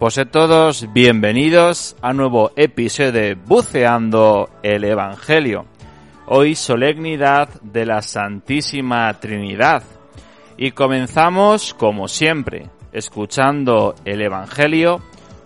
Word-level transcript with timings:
Pues 0.00 0.18
todos 0.30 0.90
bienvenidos 0.94 1.94
a 2.00 2.14
nuevo 2.14 2.52
episodio 2.56 3.12
de 3.12 3.34
Buceando 3.34 4.48
el 4.62 4.84
Evangelio. 4.84 5.66
Hoy 6.24 6.54
solemnidad 6.54 7.50
de 7.60 7.84
la 7.84 8.00
Santísima 8.00 9.12
Trinidad. 9.20 9.82
Y 10.56 10.70
comenzamos 10.70 11.74
como 11.74 12.08
siempre, 12.08 12.70
escuchando 12.92 13.94
el 14.06 14.22
Evangelio 14.22 15.02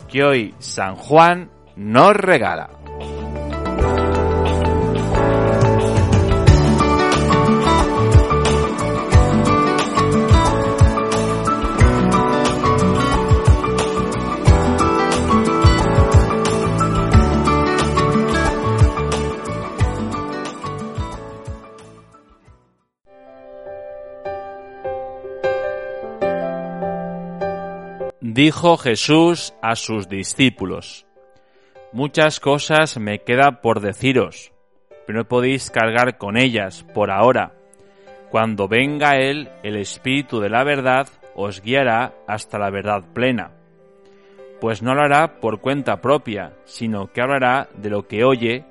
que 0.09 0.23
hoy 0.23 0.55
San 0.61 0.95
Juan 0.95 1.51
nos 1.75 2.15
regala. 2.15 2.71
Dijo 28.35 28.77
Jesús 28.79 29.55
a 29.63 29.77
sus 29.77 30.09
discípulos, 30.09 31.07
Muchas 31.93 32.41
cosas 32.41 32.99
me 32.99 33.21
queda 33.21 33.61
por 33.61 33.79
deciros, 33.79 34.53
pero 35.07 35.21
no 35.21 35.29
podéis 35.29 35.71
cargar 35.71 36.19
con 36.19 36.37
ellas 36.37 36.85
por 36.95 37.13
ahora. 37.13 37.53
Cuando 38.31 38.67
venga 38.67 39.19
Él, 39.19 39.51
el 39.63 39.77
Espíritu 39.77 40.41
de 40.41 40.49
la 40.49 40.65
verdad, 40.65 41.07
os 41.37 41.63
guiará 41.63 42.13
hasta 42.27 42.59
la 42.59 42.71
verdad 42.71 43.05
plena. 43.15 43.53
Pues 44.61 44.83
no 44.83 44.97
lo 44.97 45.03
hará 45.03 45.39
por 45.39 45.61
cuenta 45.61 46.01
propia, 46.01 46.55
sino 46.65 47.13
que 47.13 47.21
hablará 47.21 47.69
de 47.77 47.89
lo 47.89 48.09
que 48.09 48.25
oye 48.25 48.65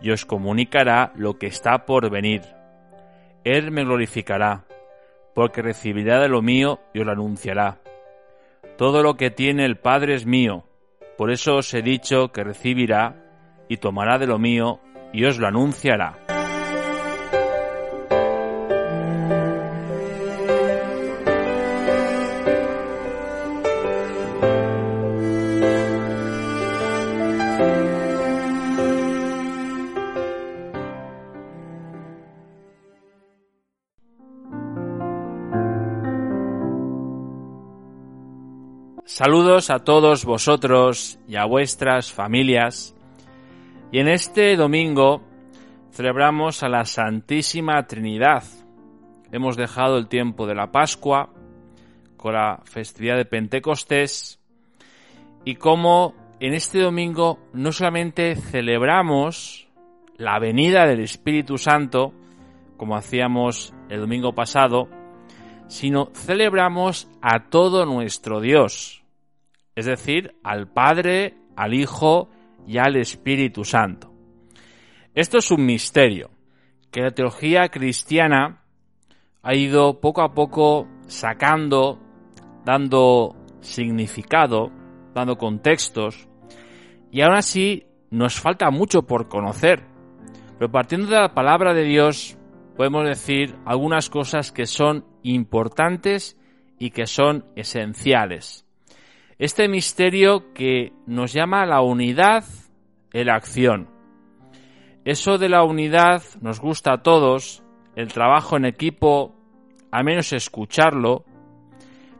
y 0.00 0.12
os 0.12 0.26
comunicará 0.26 1.10
lo 1.16 1.38
que 1.38 1.48
está 1.48 1.86
por 1.86 2.08
venir. 2.08 2.42
Él 3.42 3.72
me 3.72 3.82
glorificará, 3.82 4.64
porque 5.34 5.60
recibirá 5.60 6.20
de 6.20 6.28
lo 6.28 6.40
mío 6.40 6.78
y 6.94 7.00
os 7.00 7.06
lo 7.06 7.10
anunciará. 7.10 7.80
Todo 8.78 9.02
lo 9.02 9.16
que 9.16 9.32
tiene 9.32 9.64
el 9.64 9.76
Padre 9.76 10.14
es 10.14 10.24
mío, 10.24 10.62
por 11.16 11.32
eso 11.32 11.56
os 11.56 11.74
he 11.74 11.82
dicho 11.82 12.28
que 12.28 12.44
recibirá 12.44 13.16
y 13.68 13.78
tomará 13.78 14.18
de 14.18 14.28
lo 14.28 14.38
mío 14.38 14.78
y 15.12 15.24
os 15.24 15.40
lo 15.40 15.48
anunciará. 15.48 16.27
Saludos 39.08 39.70
a 39.70 39.78
todos 39.78 40.26
vosotros 40.26 41.18
y 41.26 41.36
a 41.36 41.46
vuestras 41.46 42.12
familias. 42.12 42.94
Y 43.90 44.00
en 44.00 44.08
este 44.08 44.54
domingo 44.54 45.22
celebramos 45.90 46.62
a 46.62 46.68
la 46.68 46.84
Santísima 46.84 47.86
Trinidad. 47.86 48.42
Hemos 49.32 49.56
dejado 49.56 49.96
el 49.96 50.08
tiempo 50.08 50.46
de 50.46 50.54
la 50.54 50.72
Pascua 50.72 51.30
con 52.18 52.34
la 52.34 52.60
festividad 52.66 53.16
de 53.16 53.24
Pentecostés 53.24 54.40
y 55.42 55.54
como 55.54 56.14
en 56.38 56.52
este 56.52 56.78
domingo 56.78 57.38
no 57.54 57.72
solamente 57.72 58.36
celebramos 58.36 59.70
la 60.18 60.38
venida 60.38 60.86
del 60.86 61.00
Espíritu 61.00 61.56
Santo, 61.56 62.12
como 62.76 62.94
hacíamos 62.94 63.72
el 63.88 64.00
domingo 64.00 64.34
pasado, 64.34 64.90
sino 65.68 66.10
celebramos 66.14 67.08
a 67.22 67.48
todo 67.50 67.86
nuestro 67.86 68.40
Dios, 68.40 69.04
es 69.76 69.86
decir, 69.86 70.34
al 70.42 70.66
Padre, 70.66 71.36
al 71.56 71.74
Hijo 71.74 72.30
y 72.66 72.78
al 72.78 72.96
Espíritu 72.96 73.64
Santo. 73.64 74.12
Esto 75.14 75.38
es 75.38 75.50
un 75.50 75.64
misterio 75.64 76.30
que 76.90 77.02
la 77.02 77.10
teología 77.10 77.68
cristiana 77.68 78.62
ha 79.42 79.54
ido 79.54 80.00
poco 80.00 80.22
a 80.22 80.32
poco 80.32 80.88
sacando, 81.06 81.98
dando 82.64 83.36
significado, 83.60 84.70
dando 85.14 85.36
contextos, 85.36 86.28
y 87.10 87.20
aún 87.22 87.34
así 87.34 87.86
nos 88.10 88.40
falta 88.40 88.70
mucho 88.70 89.02
por 89.02 89.28
conocer. 89.28 89.84
Pero 90.58 90.70
partiendo 90.70 91.08
de 91.08 91.16
la 91.16 91.34
palabra 91.34 91.74
de 91.74 91.84
Dios, 91.84 92.37
podemos 92.78 93.04
decir 93.08 93.56
algunas 93.64 94.08
cosas 94.08 94.52
que 94.52 94.64
son 94.64 95.04
importantes 95.24 96.40
y 96.78 96.90
que 96.90 97.08
son 97.08 97.44
esenciales. 97.56 98.68
Este 99.36 99.68
misterio 99.68 100.54
que 100.54 100.92
nos 101.04 101.32
llama 101.32 101.66
la 101.66 101.80
unidad 101.82 102.44
en 103.12 103.26
la 103.26 103.34
acción. 103.34 103.90
Eso 105.04 105.38
de 105.38 105.48
la 105.48 105.64
unidad 105.64 106.22
nos 106.40 106.60
gusta 106.60 106.92
a 106.92 107.02
todos, 107.02 107.64
el 107.96 108.12
trabajo 108.12 108.56
en 108.56 108.64
equipo, 108.64 109.34
a 109.90 110.04
menos 110.04 110.32
escucharlo, 110.32 111.24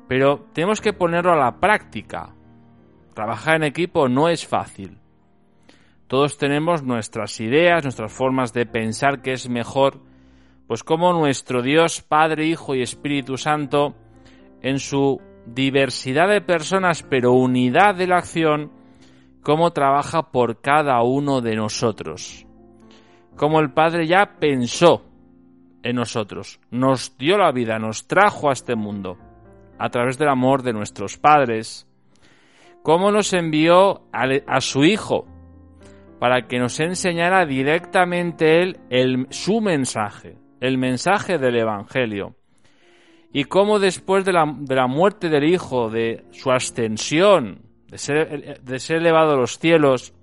pero 0.08 0.44
tenemos 0.54 0.80
que 0.80 0.92
ponerlo 0.92 1.34
a 1.34 1.38
la 1.38 1.60
práctica. 1.60 2.34
Trabajar 3.14 3.54
en 3.54 3.62
equipo 3.62 4.08
no 4.08 4.28
es 4.28 4.44
fácil. 4.44 4.98
Todos 6.08 6.36
tenemos 6.36 6.82
nuestras 6.82 7.38
ideas, 7.38 7.84
nuestras 7.84 8.12
formas 8.12 8.52
de 8.52 8.66
pensar 8.66 9.22
que 9.22 9.34
es 9.34 9.48
mejor, 9.48 10.07
pues 10.68 10.84
como 10.84 11.12
nuestro 11.14 11.62
Dios, 11.62 12.02
Padre, 12.02 12.46
Hijo 12.46 12.74
y 12.74 12.82
Espíritu 12.82 13.38
Santo, 13.38 13.96
en 14.60 14.78
su 14.78 15.20
diversidad 15.46 16.28
de 16.28 16.42
personas 16.42 17.02
pero 17.02 17.32
unidad 17.32 17.94
de 17.94 18.06
la 18.06 18.18
acción, 18.18 18.70
cómo 19.42 19.72
trabaja 19.72 20.30
por 20.30 20.60
cada 20.60 21.02
uno 21.02 21.40
de 21.40 21.56
nosotros. 21.56 22.46
Como 23.34 23.60
el 23.60 23.72
Padre 23.72 24.06
ya 24.06 24.36
pensó 24.38 25.06
en 25.82 25.96
nosotros, 25.96 26.60
nos 26.70 27.16
dio 27.16 27.38
la 27.38 27.50
vida, 27.50 27.78
nos 27.78 28.06
trajo 28.06 28.50
a 28.50 28.52
este 28.52 28.74
mundo, 28.74 29.16
a 29.78 29.88
través 29.88 30.18
del 30.18 30.28
amor 30.28 30.62
de 30.62 30.74
nuestros 30.74 31.16
padres, 31.16 31.88
cómo 32.82 33.10
nos 33.10 33.32
envió 33.32 34.02
a, 34.12 34.60
su 34.60 34.84
Hijo, 34.84 35.24
para 36.18 36.46
que 36.46 36.58
nos 36.58 36.78
enseñara 36.80 37.46
directamente 37.46 38.60
Él 38.60 38.80
el, 38.90 39.28
su 39.30 39.60
mensaje, 39.60 40.36
el 40.60 40.78
mensaje 40.78 41.38
del 41.38 41.56
Evangelio. 41.56 42.34
Y 43.32 43.44
cómo 43.44 43.78
después 43.78 44.24
de 44.24 44.32
la, 44.32 44.52
de 44.58 44.75
la 44.75 44.87
muerte 44.87 45.28
del 45.28 45.44
Hijo, 45.44 45.90
de 45.90 46.25
su 46.31 46.50
ascensión, 46.50 47.62
de 47.88 47.99
ser, 47.99 48.60
de 48.62 48.78
ser 48.78 48.96
elevado 48.99 49.32
a 49.32 49.37
los 49.37 49.58
cielos, 49.58 50.14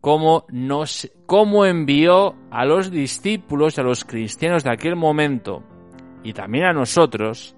cómo, 0.00 0.46
nos, 0.50 1.10
cómo 1.26 1.64
envió 1.64 2.34
a 2.50 2.64
los 2.64 2.90
discípulos, 2.90 3.78
a 3.78 3.82
los 3.82 4.04
cristianos 4.04 4.64
de 4.64 4.72
aquel 4.72 4.96
momento, 4.96 5.64
y 6.22 6.32
también 6.32 6.64
a 6.64 6.72
nosotros, 6.72 7.56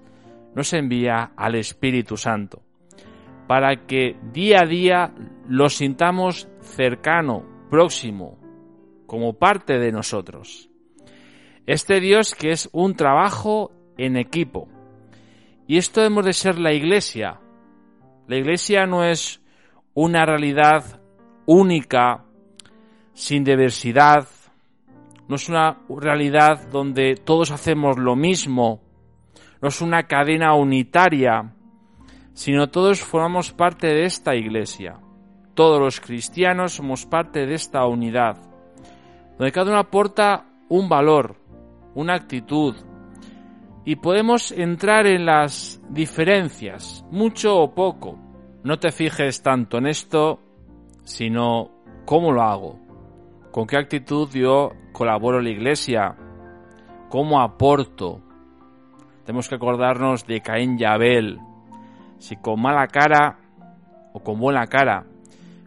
nos 0.55 0.73
envía 0.73 1.31
al 1.35 1.55
Espíritu 1.55 2.17
Santo, 2.17 2.61
para 3.47 3.85
que 3.85 4.17
día 4.33 4.61
a 4.61 4.65
día 4.65 5.13
lo 5.47 5.69
sintamos 5.69 6.47
cercano, 6.61 7.45
próximo, 7.69 8.37
como 9.05 9.33
parte 9.33 9.79
de 9.79 9.91
nosotros. 9.91 10.70
Este 11.65 11.99
Dios 11.99 12.35
que 12.35 12.51
es 12.51 12.69
un 12.71 12.95
trabajo 12.95 13.71
en 13.97 14.17
equipo. 14.17 14.67
Y 15.67 15.77
esto 15.77 16.03
hemos 16.03 16.25
de 16.25 16.33
ser 16.33 16.59
la 16.59 16.73
iglesia. 16.73 17.39
La 18.27 18.35
iglesia 18.35 18.85
no 18.85 19.03
es 19.03 19.41
una 19.93 20.25
realidad 20.25 21.01
única, 21.45 22.23
sin 23.13 23.43
diversidad, 23.43 24.27
no 25.27 25.35
es 25.35 25.49
una 25.49 25.79
realidad 25.89 26.67
donde 26.69 27.15
todos 27.15 27.51
hacemos 27.51 27.97
lo 27.97 28.15
mismo, 28.15 28.81
no 29.61 29.67
es 29.67 29.81
una 29.81 30.03
cadena 30.03 30.55
unitaria, 30.55 31.53
sino 32.33 32.69
todos 32.69 33.01
formamos 33.01 33.51
parte 33.51 33.87
de 33.87 34.05
esta 34.05 34.35
iglesia. 34.35 34.99
Todos 35.53 35.79
los 35.79 35.99
cristianos 35.99 36.73
somos 36.73 37.05
parte 37.05 37.45
de 37.45 37.53
esta 37.53 37.85
unidad, 37.85 38.37
donde 39.37 39.51
cada 39.51 39.71
uno 39.71 39.79
aporta 39.79 40.45
un 40.69 40.87
valor, 40.87 41.35
una 41.95 42.15
actitud, 42.15 42.75
y 43.83 43.95
podemos 43.95 44.51
entrar 44.51 45.07
en 45.07 45.25
las 45.25 45.81
diferencias, 45.89 47.03
mucho 47.09 47.57
o 47.57 47.73
poco. 47.73 48.17
No 48.63 48.77
te 48.77 48.91
fijes 48.91 49.41
tanto 49.41 49.79
en 49.79 49.87
esto, 49.87 50.39
sino 51.03 51.71
cómo 52.05 52.31
lo 52.31 52.43
hago, 52.43 52.79
con 53.51 53.65
qué 53.65 53.77
actitud 53.77 54.29
yo 54.33 54.71
colaboro 54.91 55.39
en 55.39 55.45
la 55.45 55.49
iglesia, 55.49 56.15
cómo 57.09 57.41
aporto. 57.41 58.21
Tenemos 59.25 59.49
que 59.49 59.55
acordarnos 59.55 60.27
de 60.27 60.41
Caín 60.41 60.77
y 60.79 60.83
Abel, 60.83 61.39
si 62.19 62.35
con 62.35 62.61
mala 62.61 62.87
cara 62.87 63.39
o 64.13 64.19
con 64.19 64.39
buena 64.39 64.67
cara, 64.67 65.05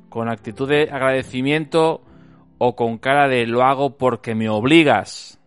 con 0.08 0.28
actitud 0.28 0.68
de 0.68 0.82
agradecimiento 0.82 2.02
o 2.58 2.76
con 2.76 2.98
cara 2.98 3.26
de 3.26 3.46
lo 3.46 3.64
hago 3.64 3.96
porque 3.96 4.36
me 4.36 4.48
obligas. 4.48 5.40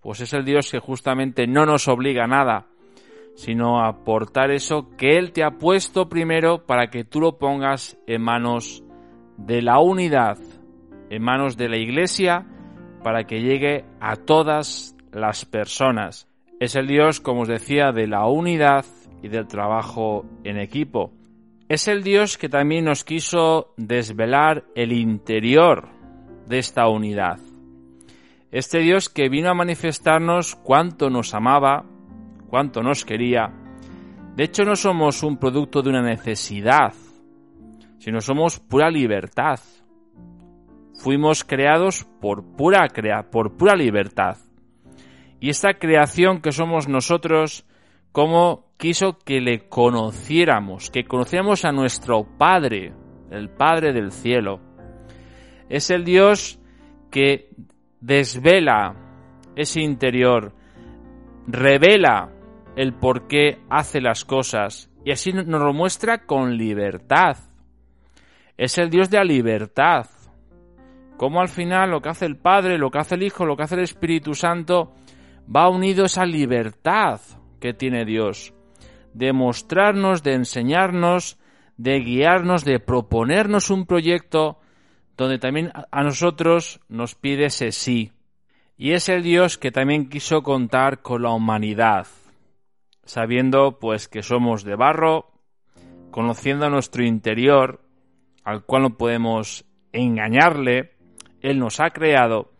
Pues 0.00 0.20
es 0.20 0.32
el 0.32 0.44
Dios 0.44 0.70
que 0.70 0.78
justamente 0.78 1.46
no 1.46 1.66
nos 1.66 1.88
obliga 1.88 2.24
a 2.24 2.28
nada, 2.28 2.66
sino 3.34 3.80
a 3.80 3.88
aportar 3.88 4.50
eso 4.50 4.88
que 4.96 5.18
Él 5.18 5.32
te 5.32 5.44
ha 5.44 5.52
puesto 5.52 6.08
primero 6.08 6.66
para 6.66 6.88
que 6.90 7.04
tú 7.04 7.20
lo 7.20 7.38
pongas 7.38 7.98
en 8.06 8.22
manos 8.22 8.82
de 9.36 9.62
la 9.62 9.78
unidad, 9.78 10.38
en 11.10 11.22
manos 11.22 11.56
de 11.56 11.68
la 11.68 11.76
Iglesia, 11.76 12.46
para 13.02 13.24
que 13.24 13.40
llegue 13.40 13.84
a 14.00 14.16
todas 14.16 14.96
las 15.12 15.44
personas. 15.44 16.28
Es 16.60 16.76
el 16.76 16.86
Dios, 16.86 17.20
como 17.20 17.42
os 17.42 17.48
decía, 17.48 17.92
de 17.92 18.06
la 18.06 18.26
unidad 18.26 18.84
y 19.22 19.28
del 19.28 19.46
trabajo 19.46 20.26
en 20.44 20.58
equipo. 20.58 21.12
Es 21.68 21.88
el 21.88 22.02
Dios 22.02 22.36
que 22.36 22.48
también 22.48 22.84
nos 22.84 23.04
quiso 23.04 23.74
desvelar 23.76 24.64
el 24.74 24.92
interior 24.92 25.88
de 26.46 26.58
esta 26.58 26.88
unidad. 26.88 27.38
Este 28.52 28.80
Dios 28.80 29.08
que 29.08 29.28
vino 29.28 29.48
a 29.48 29.54
manifestarnos 29.54 30.56
cuánto 30.56 31.08
nos 31.08 31.34
amaba, 31.34 31.84
cuánto 32.48 32.82
nos 32.82 33.04
quería. 33.04 33.52
De 34.34 34.44
hecho, 34.44 34.64
no 34.64 34.74
somos 34.74 35.22
un 35.22 35.38
producto 35.38 35.82
de 35.82 35.90
una 35.90 36.02
necesidad, 36.02 36.92
sino 37.98 38.20
somos 38.20 38.58
pura 38.58 38.90
libertad. 38.90 39.60
Fuimos 40.94 41.44
creados 41.44 42.04
por 42.20 42.56
pura, 42.56 42.88
crea 42.88 43.30
por 43.30 43.56
pura 43.56 43.76
libertad. 43.76 44.36
Y 45.38 45.48
esta 45.48 45.74
creación 45.74 46.40
que 46.40 46.50
somos 46.50 46.88
nosotros, 46.88 47.64
como 48.10 48.74
quiso 48.76 49.16
que 49.18 49.40
le 49.40 49.68
conociéramos, 49.68 50.90
que 50.90 51.04
conociéramos 51.04 51.64
a 51.64 51.70
nuestro 51.70 52.26
Padre, 52.36 52.92
el 53.30 53.48
Padre 53.48 53.92
del 53.92 54.10
cielo. 54.10 54.60
Es 55.68 55.90
el 55.90 56.04
Dios 56.04 56.58
que 57.10 57.50
desvela 58.00 58.94
ese 59.56 59.80
interior, 59.80 60.52
revela 61.46 62.30
el 62.76 62.94
por 62.94 63.26
qué 63.26 63.58
hace 63.68 64.00
las 64.00 64.24
cosas 64.24 64.90
y 65.04 65.12
así 65.12 65.32
nos 65.32 65.46
lo 65.46 65.72
muestra 65.72 66.26
con 66.26 66.56
libertad. 66.56 67.36
Es 68.56 68.78
el 68.78 68.90
Dios 68.90 69.10
de 69.10 69.18
la 69.18 69.24
libertad. 69.24 70.06
Como 71.16 71.40
al 71.40 71.48
final 71.48 71.90
lo 71.90 72.00
que 72.00 72.10
hace 72.10 72.26
el 72.26 72.36
Padre, 72.36 72.78
lo 72.78 72.90
que 72.90 72.98
hace 72.98 73.14
el 73.14 73.22
Hijo, 73.22 73.44
lo 73.44 73.56
que 73.56 73.64
hace 73.64 73.74
el 73.74 73.82
Espíritu 73.82 74.34
Santo, 74.34 74.94
va 75.54 75.68
unido 75.68 76.04
a 76.04 76.06
esa 76.06 76.24
libertad 76.24 77.20
que 77.58 77.74
tiene 77.74 78.06
Dios, 78.06 78.54
de 79.12 79.32
mostrarnos, 79.32 80.22
de 80.22 80.34
enseñarnos, 80.34 81.38
de 81.76 82.00
guiarnos, 82.00 82.64
de 82.64 82.80
proponernos 82.80 83.70
un 83.70 83.84
proyecto 83.84 84.59
donde 85.20 85.38
también 85.38 85.70
a 85.74 86.02
nosotros 86.02 86.80
nos 86.88 87.14
pide 87.14 87.44
ese 87.44 87.72
sí. 87.72 88.10
Y 88.78 88.92
es 88.92 89.10
el 89.10 89.22
Dios 89.22 89.58
que 89.58 89.70
también 89.70 90.08
quiso 90.08 90.42
contar 90.42 91.02
con 91.02 91.24
la 91.24 91.30
humanidad, 91.30 92.06
sabiendo 93.04 93.78
pues 93.78 94.08
que 94.08 94.22
somos 94.22 94.64
de 94.64 94.76
barro, 94.76 95.30
conociendo 96.10 96.70
nuestro 96.70 97.04
interior, 97.04 97.82
al 98.44 98.64
cual 98.64 98.84
no 98.84 98.96
podemos 98.96 99.66
engañarle, 99.92 100.92
Él 101.42 101.58
nos 101.58 101.80
ha 101.80 101.90
creado, 101.90 102.52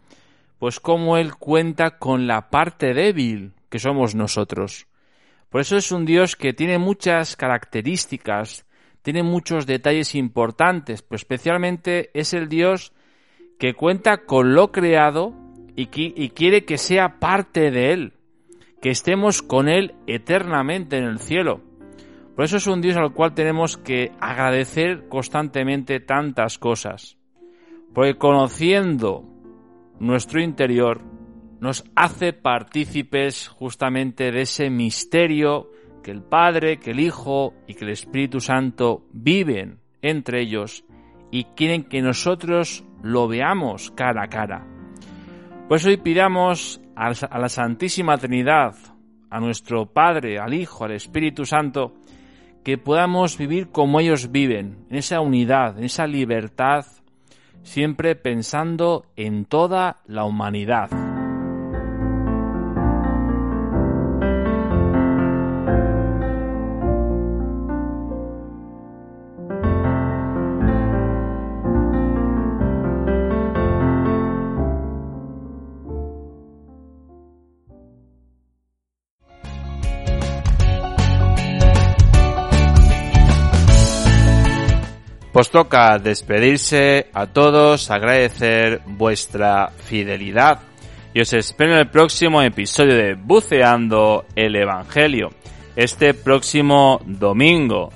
pues 0.59 0.81
como 0.81 1.17
Él 1.17 1.37
cuenta 1.37 1.97
con 1.97 2.27
la 2.27 2.51
parte 2.51 2.93
débil 2.93 3.55
que 3.71 3.79
somos 3.79 4.15
nosotros. 4.15 4.87
Por 5.49 5.63
eso 5.63 5.79
es 5.79 5.91
un 5.93 6.05
Dios 6.05 6.37
que 6.37 6.53
tiene 6.53 6.77
muchas 6.77 7.37
características, 7.37 8.67
tiene 9.03 9.23
muchos 9.23 9.67
detalles 9.67 10.15
importantes, 10.15 11.03
pero 11.03 11.17
especialmente 11.17 12.11
es 12.15 12.35
el 12.35 12.49
Dios 12.49 12.93
que 13.59 13.75
cuenta 13.75 14.25
con 14.25 14.55
lo 14.55 14.73
creado 14.73 15.35
y, 15.77 15.89
y 15.93 16.31
quiere 16.31 16.65
que 16.65 16.79
sea 16.79 17.19
parte 17.19 17.71
de 17.71 17.93
Él, 17.93 18.13
que 18.81 18.91
estemos 18.91 19.43
con 19.43 19.69
Él 19.69 19.95
eternamente 20.07 20.99
en 20.99 21.05
el 21.05 21.19
cielo. 21.19 21.63
Por 22.35 22.45
eso 22.45 22.57
es 22.57 22.67
un 22.67 22.81
Dios 22.81 22.97
al 22.97 23.13
cual 23.13 23.35
tenemos 23.35 23.77
que 23.77 24.13
agradecer 24.21 25.09
constantemente 25.09 26.01
tantas 26.01 26.59
cosas. 26.59 27.19
Porque 27.93 28.17
conociendo 28.17 29.25
nuestro 29.99 30.41
interior, 30.41 31.03
nos 31.61 31.85
hace 31.95 32.33
partícipes 32.33 33.49
justamente 33.49 34.33
de 34.33 34.43
ese 34.43 34.71
misterio 34.71 35.71
que 36.03 36.11
el 36.11 36.23
Padre, 36.23 36.79
que 36.79 36.91
el 36.91 37.01
Hijo 37.01 37.55
y 37.67 37.75
que 37.75 37.85
el 37.85 37.91
Espíritu 37.91 38.41
Santo 38.41 39.07
viven 39.13 39.79
entre 40.03 40.41
ellos 40.43 40.85
y 41.31 41.45
quieren 41.45 41.85
que 41.85 42.03
nosotros 42.03 42.85
lo 43.03 43.29
veamos 43.29 43.91
cara 43.93 44.25
a 44.25 44.29
cara. 44.29 44.67
Por 45.69 45.77
eso 45.77 45.89
hoy 45.89 45.99
pidamos 45.99 46.81
a 46.97 47.39
la 47.39 47.49
Santísima 47.49 48.19
Trinidad, 48.19 48.75
a 49.31 49.41
nuestro 49.41 49.87
Padre, 49.87 50.39
al 50.39 50.53
Hijo, 50.53 50.85
al 50.85 50.93
Espíritu 50.93 51.45
Santo, 51.45 51.95
que 52.65 52.77
podamos 52.77 53.39
vivir 53.39 53.71
como 53.71 54.01
ellos 54.01 54.31
viven, 54.33 54.85
en 54.91 54.97
esa 54.97 55.21
unidad, 55.21 55.79
en 55.79 55.85
esa 55.85 56.07
libertad, 56.07 56.85
siempre 57.63 58.17
pensando 58.17 59.07
en 59.17 59.45
toda 59.45 59.99
la 60.07 60.25
humanidad. 60.25 61.10
Pues 85.41 85.51
toca 85.51 85.99
despedirse 85.99 87.07
a 87.15 87.25
todos, 87.25 87.91
agradecer 87.91 88.83
vuestra 88.85 89.71
fidelidad 89.71 90.61
y 91.15 91.23
os 91.23 91.33
espero 91.33 91.73
en 91.73 91.79
el 91.79 91.89
próximo 91.89 92.43
episodio 92.43 92.95
de 92.95 93.15
Buceando 93.15 94.27
el 94.37 94.55
Evangelio, 94.55 95.31
este 95.77 96.13
próximo 96.13 97.01
domingo, 97.07 97.89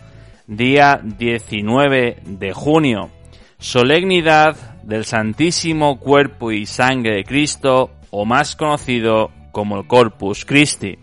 día 0.47 0.99
19 1.05 2.17
de 2.25 2.53
junio, 2.55 3.11
solemnidad 3.59 4.57
del 4.83 5.05
Santísimo 5.05 6.01
Cuerpo 6.01 6.51
y 6.51 6.65
Sangre 6.65 7.17
de 7.17 7.25
Cristo, 7.25 7.91
o 8.09 8.25
más 8.25 8.57
conocido 8.57 9.31
como 9.53 9.77
el 9.77 9.87
Corpus 9.87 10.47
Christi. 10.47 10.97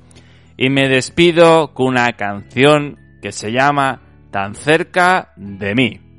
Y 0.57 0.71
me 0.71 0.89
despido 0.89 1.75
con 1.75 1.89
una 1.89 2.13
canción 2.13 2.97
que 3.21 3.31
se 3.31 3.51
llama 3.51 4.01
Tan 4.31 4.55
cerca 4.55 5.33
de 5.35 5.75
mí. 5.75 6.10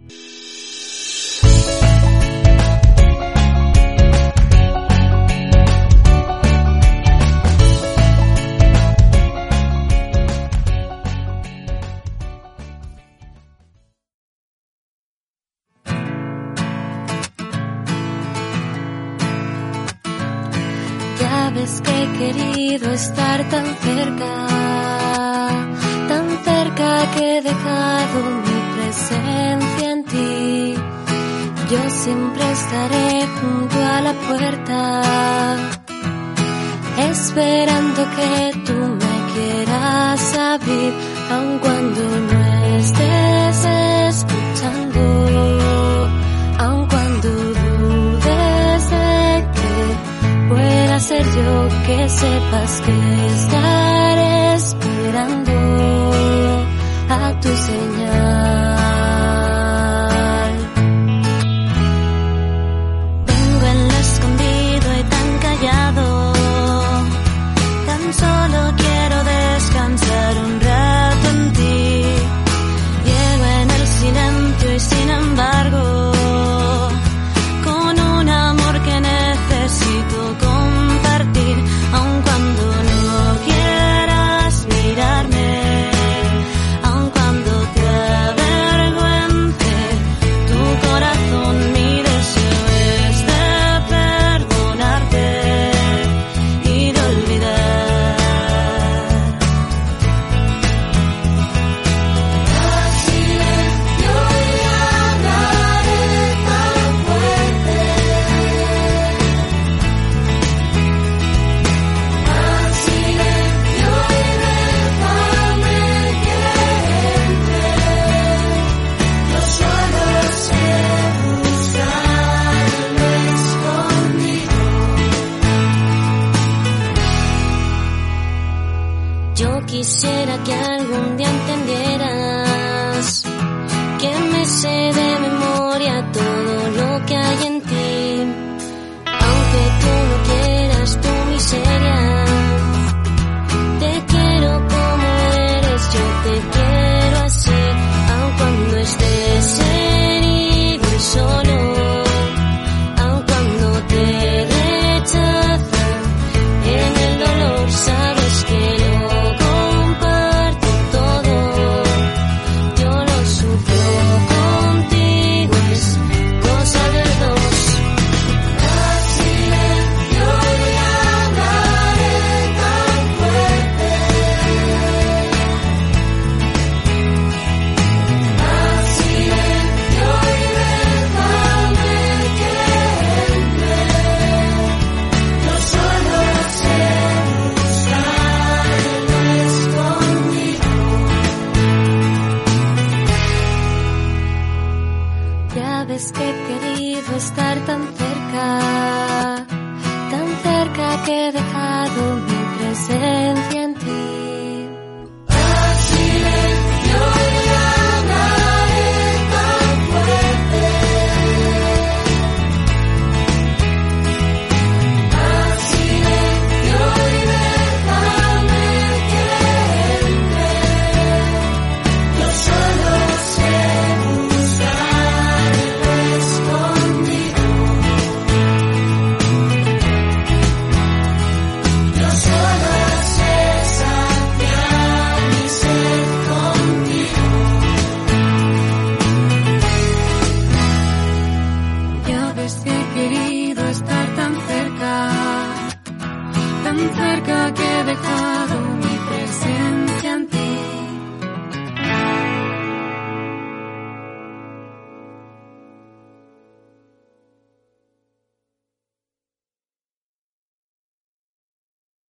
Sabes 21.53 21.81
que 21.83 22.03
he 22.03 22.13
querido 22.19 22.93
estar 22.93 23.49
tan 23.51 23.67
cerca, 23.77 24.47
tan 26.09 26.45
cerca 26.45 27.11
que 27.15 27.39
he 27.39 27.43
dejado 27.43 28.52
Yo 31.73 31.89
siempre 31.89 32.53
estaré 32.53 33.27
junto 33.41 33.77
a 33.79 34.03
la 34.03 34.13
puerta, 34.29 35.03
esperando 36.99 38.03
que 38.17 38.61
tú 38.67 38.75
me 38.75 39.17
quieras 39.33 40.37
abrir, 40.37 40.93
aun 41.31 41.59
cuando 41.61 42.03
no 42.29 42.41
estés 42.77 43.65
escuchando, 44.11 45.01
aun 46.59 46.87
cuando 46.89 47.29
dudes 47.31 48.91
de 48.91 49.47
que 49.57 50.49
pueda 50.51 51.01
ser 51.01 51.25
yo, 51.25 51.69
que 51.87 52.09
sepas 52.11 52.83
que 52.83 53.27
estaré 53.35 54.55
esperando 54.57 55.53
a 57.09 57.41
tu 57.41 57.49
señal. 57.49 58.22